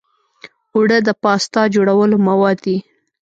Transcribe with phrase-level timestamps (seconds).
[0.75, 2.77] اوړه د پاستا جوړولو مواد دي